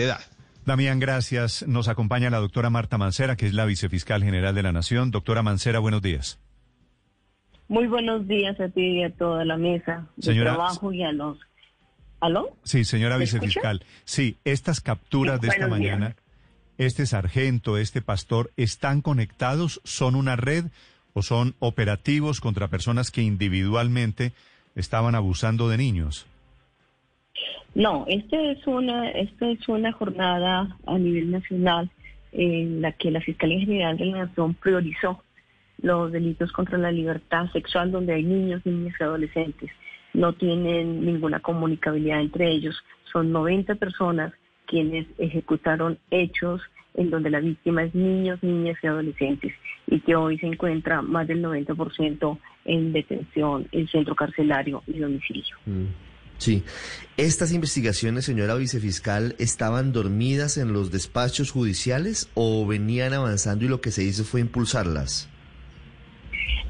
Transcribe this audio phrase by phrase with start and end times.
[0.00, 0.20] De edad.
[0.66, 1.66] Damián, gracias.
[1.66, 5.10] Nos acompaña la doctora Marta Mancera, que es la vicefiscal general de la Nación.
[5.10, 6.38] Doctora Mancera, buenos días.
[7.68, 11.12] Muy buenos días a ti y a toda la mesa de Señora- trabajo y a
[11.12, 11.38] los...
[12.20, 12.54] ¿Aló?
[12.64, 13.82] Sí, señora ¿Me vicefiscal.
[14.04, 15.70] Sí, estas capturas Sí, de esta días.
[15.70, 16.16] mañana,
[16.76, 19.80] este sargento, este pastor, ¿están conectados?
[19.84, 20.66] ¿Son una red
[21.14, 24.32] o son operativos contra personas que individualmente
[24.74, 26.26] estaban abusando de niños?
[27.74, 31.90] No, este es una, esta es una jornada a nivel nacional
[32.32, 35.22] en la que la Fiscalía General de la Nación priorizó
[35.82, 39.70] los delitos contra la libertad sexual donde hay niños, niñas y adolescentes.
[40.12, 42.76] No tienen ninguna comunicabilidad entre ellos.
[43.12, 44.32] Son 90 personas
[44.66, 46.60] quienes ejecutaron hechos
[46.94, 49.52] en donde la víctima es niños, niñas y adolescentes
[49.86, 55.56] y que hoy se encuentra más del 90% en detención, en centro carcelario y domicilio.
[56.40, 56.64] Sí.
[57.18, 63.82] ¿Estas investigaciones, señora vicefiscal, estaban dormidas en los despachos judiciales o venían avanzando y lo
[63.82, 65.28] que se hizo fue impulsarlas?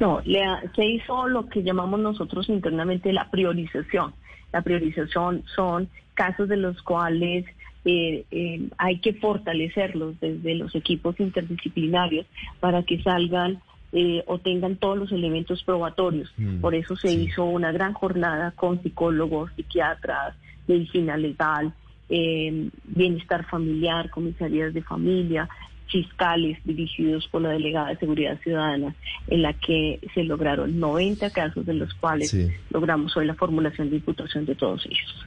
[0.00, 0.40] No, le
[0.74, 4.12] se hizo lo que llamamos nosotros internamente la priorización.
[4.52, 7.44] La priorización son casos de los cuales
[7.84, 12.26] eh, eh, hay que fortalecerlos desde los equipos interdisciplinarios
[12.58, 13.60] para que salgan
[13.92, 16.32] eh, o tengan todos los elementos probatorios.
[16.36, 17.24] Mm, Por eso se sí.
[17.24, 20.34] hizo una gran jornada con psicólogos, psiquiatras,
[20.66, 21.72] medicina legal,
[22.08, 25.48] eh, bienestar familiar, comisarías de familia,
[25.90, 28.94] fiscales dirigidos por la Delegada de Seguridad Ciudadana,
[29.28, 32.48] en la que se lograron 90 casos, de los cuales Sí.
[32.70, 35.26] logramos hoy la formulación de imputación de todos ellos.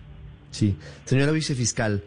[0.50, 0.76] Sí.
[1.04, 2.02] Señora vicefiscal,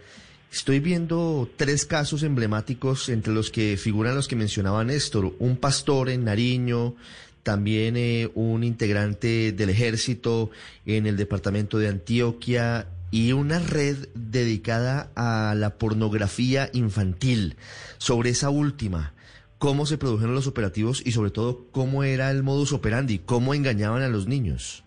[0.53, 5.34] estoy viendo tres casos emblemáticos entre los que figuran los que mencionaba Néstor.
[5.38, 6.94] Un pastor en Nariño,
[7.42, 10.50] también eh, un integrante del ejército
[10.84, 17.56] en el departamento de Antioquia y una red dedicada a la pornografía infantil.
[17.97, 19.14] Sobre esa última,
[19.58, 23.19] ¿cómo se produjeron los operativos y sobre todo cómo era el modus operandi?
[23.19, 24.84] ¿Cómo engañaban a los niños?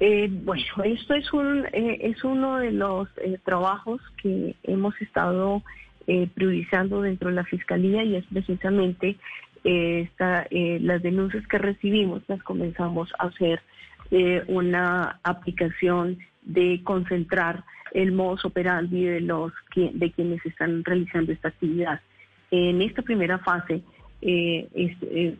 [0.00, 5.62] Eh, bueno, esto es, un, eh, es uno de los eh, trabajos que hemos estado
[6.06, 9.16] eh, priorizando dentro de la Fiscalía y es precisamente
[9.62, 13.62] esta, las denuncias que recibimos, las comenzamos a hacer
[14.46, 22.02] una aplicación de concentrar el modus operandi de, los, de quienes están realizando esta actividad.
[22.50, 23.80] En esta primera fase
[24.20, 25.38] es-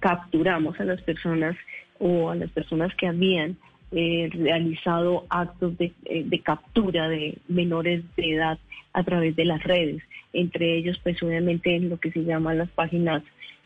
[0.00, 1.54] capturamos a las personas
[1.98, 3.58] o a las personas que habían
[3.92, 8.58] eh, realizado actos de, eh, de captura de menores de edad
[8.92, 10.02] a través de las redes,
[10.32, 13.22] entre ellos pues obviamente en lo que se llaman las páginas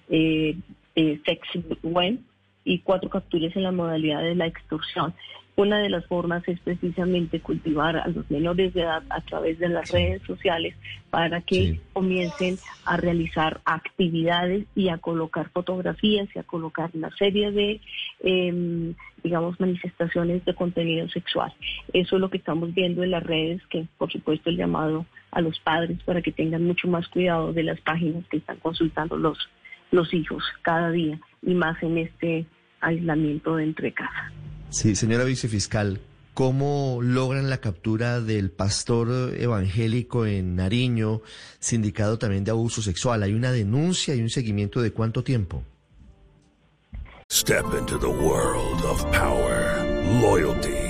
[0.08, 0.56] eh,
[0.96, 1.40] eh, sex
[1.82, 2.18] web
[2.64, 5.14] y cuatro capturas en la modalidad de la extorsión.
[5.56, 9.68] Una de las formas es precisamente cultivar a los menores de edad a través de
[9.68, 10.74] las redes sociales
[11.10, 11.80] para que Sí.
[11.92, 17.80] comiencen a realizar actividades y a colocar fotografías y a colocar una serie de,
[18.22, 21.52] em, digamos, manifestaciones de contenido sexual.
[21.92, 25.40] Eso es lo que estamos viendo en las redes, que por supuesto el llamado a
[25.42, 29.36] los padres para que tengan mucho más cuidado de las páginas que están consultando los,
[29.90, 32.46] los hijos cada día y más en este
[32.80, 34.32] aislamiento dentro de casa.
[34.70, 36.00] Sí, señora vicefiscal,
[36.34, 41.22] ¿cómo logran la captura del pastor evangélico en Nariño,
[41.58, 43.22] sindicado también de abuso sexual?
[43.22, 45.64] ¿Hay una denuncia y un seguimiento de cuánto tiempo?
[47.32, 49.84] Step into the world of power,
[50.20, 50.89] loyalty,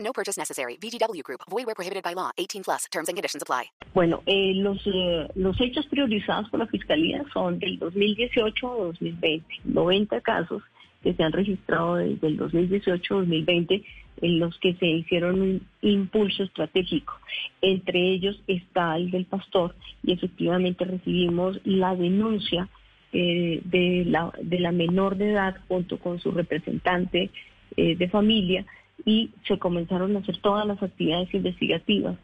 [0.00, 0.76] No purchase necessary.
[0.76, 1.42] VGW Group.
[1.48, 2.30] Void where prohibited by law.
[2.38, 2.86] 18 plus.
[2.90, 3.70] Terms and conditions apply.
[3.94, 9.44] Bueno, eh, los, eh, los hechos priorizados por la Fiscalía son del 2018 a 2020.
[9.64, 10.62] 90 casos
[11.02, 13.84] que se han registrado desde el 2018 a 2020
[14.20, 17.14] en los que se hicieron un impulso estratégico.
[17.62, 22.68] Entre ellos está el del pastor y efectivamente recibimos la denuncia
[23.12, 27.30] eh, de, la, de la menor de edad junto con su representante
[27.76, 28.66] eh, de familia
[29.04, 32.16] y se comenzaron a hacer todas las actividades investigativas.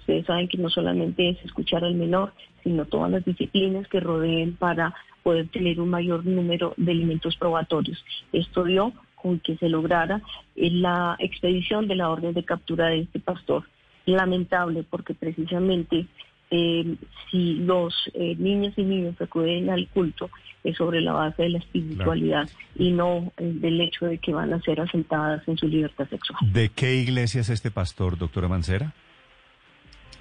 [0.00, 2.32] Ustedes saben que no solamente es escuchar al menor,
[2.64, 8.04] sino todas las disciplinas que rodeen para poder tener un mayor número de elementos probatorios.
[8.32, 10.20] Esto dio con que se lograra
[10.56, 13.64] la expedición de la orden de captura de este pastor.
[14.04, 16.06] Lamentable porque precisamente
[16.54, 16.96] eh,
[17.30, 20.28] si los eh, niños y niñas acuden al culto
[20.62, 22.46] es sobre la base de la espiritualidad
[22.76, 26.38] y no eh, del hecho de que van a ser asentadas en su libertad sexual.
[26.52, 28.92] ¿De qué iglesia es este pastor, doctora Mancera?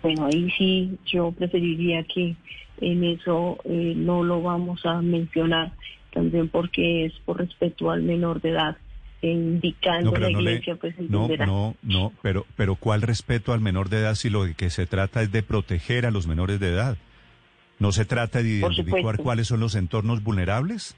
[0.02, 2.38] Bueno, ahí sí yo preferiría que
[2.80, 5.74] en eso no lo vamos a mencionar,
[6.14, 8.78] también porque es por respeto al menor de edad
[9.22, 14.16] indicando la iglesia, pues No, no, no, pero, pero ¿cuál respeto al menor de edad
[14.16, 16.98] si lo que se trata es de proteger a los menores de edad?
[17.80, 20.96] ¿No se trata de identificar cuáles son los entornos vulnerables?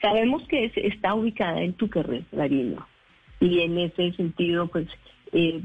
[0.00, 2.86] Sabemos que está ubicada en Tuquerres, Darino,
[3.40, 4.86] y en ese sentido, pues,
[5.32, 5.60] eh,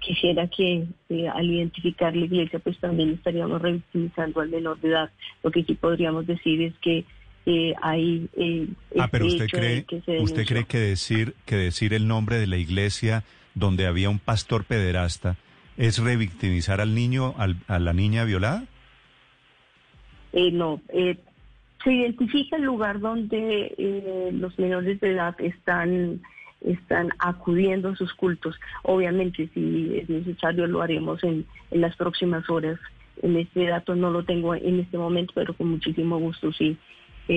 [0.00, 5.10] quisiera que eh, al identificar la iglesia, pues también estaríamos revictimizando al menor de edad.
[5.42, 7.04] Lo que sí podríamos decir es que
[7.46, 12.06] eh, hay eh, ah pero usted cree que usted cree que decir que decir el
[12.06, 15.36] nombre de la iglesia donde había un pastor pederasta
[15.76, 18.64] es revictimizar al niño a la niña violada
[20.32, 21.16] eh, no eh,
[21.82, 26.20] se identifica el lugar donde eh, los menores de edad están
[26.60, 28.60] están acudiendo a sus cultos.
[28.82, 32.78] Obviamente si es necesario lo haremos en, en las próximas horas.
[33.22, 36.76] En este dato no lo tengo en este momento pero con muchísimo gusto sí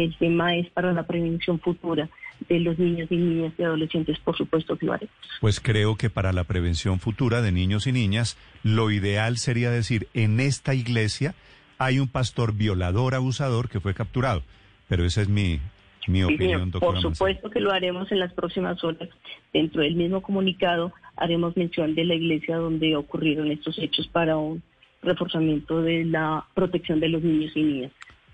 [0.01, 2.09] el tema es para la prevención futura
[2.49, 5.15] de los niños y niñas y adolescentes, por supuesto que lo haremos.
[5.39, 10.07] Pues creo que para la prevención futura de niños y niñas, lo ideal sería decir,
[10.13, 11.35] en esta iglesia
[11.77, 14.43] hay un pastor violador, abusador que fue capturado.
[14.87, 15.59] Pero esa es mi,
[16.07, 17.01] mi opinión, doctora.
[17.01, 19.09] Por supuesto que lo haremos en las próximas horas.
[19.53, 24.61] Dentro del mismo comunicado haremos mención de la iglesia donde ocurrieron estos hechos para un
[25.01, 27.91] reforzamiento de la protección de los niños y niñas.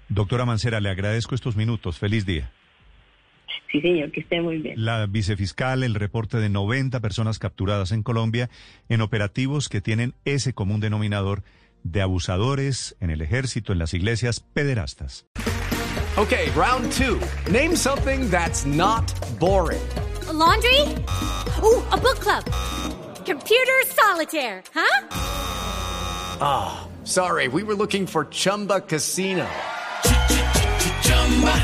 [0.10, 2.00] Doctora Mancera, le agradezco estos minutos.
[2.00, 2.52] Feliz día.
[3.72, 4.84] Sí, señor, que esté muy bien.
[4.84, 8.50] La vicefiscal, el reporte de 90 personas capturadas en Colombia
[8.90, 11.44] en operativos que tienen ese común denominador
[11.84, 15.28] de abusadores en el ejército, en las iglesias, pederastas.
[16.18, 17.20] Ok, round two.
[17.52, 19.06] Name something that's not
[19.40, 19.80] boring.
[20.34, 20.82] laundry?
[21.62, 22.44] Uh, a book club.
[23.26, 25.08] Computer solitaire, huh?
[26.42, 29.46] Ah, sorry, we were looking for Chumba Casino.